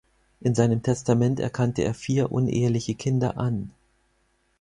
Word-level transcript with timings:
In 0.39 0.55
seinem 0.55 0.81
Testament 0.81 1.39
erkannte 1.39 1.83
er 1.83 1.93
vier 1.93 2.31
uneheliche 2.31 2.95
Kinder 2.95 3.37
an. 3.37 3.69